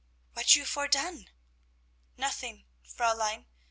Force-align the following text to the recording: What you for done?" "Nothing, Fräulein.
What 0.33 0.55
you 0.55 0.65
for 0.65 0.87
done?" 0.87 1.29
"Nothing, 2.17 2.65
Fräulein. 2.83 3.45